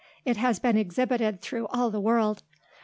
[0.25, 2.41] It has been exhibited through all the world."